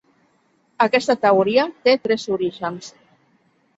Aquesta 0.85 1.15
teoria 1.27 1.67
té 1.89 1.95
tres 2.07 2.25
orígens. 2.39 2.93